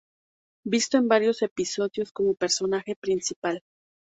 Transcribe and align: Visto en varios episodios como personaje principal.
Visto 0.65 0.97
en 0.97 1.07
varios 1.07 1.43
episodios 1.43 2.11
como 2.11 2.33
personaje 2.33 2.95
principal. 2.95 3.61